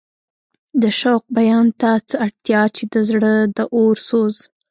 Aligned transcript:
د 0.81 0.83
شوق 0.99 1.23
بیان 1.37 1.67
ته 1.79 1.91
څه 2.07 2.15
اړتیا 2.25 2.61
چې 2.75 2.83
د 2.93 2.95
زړه 3.09 3.33
د 3.55 3.57
اور 3.75 3.95
سوز. 4.09 4.35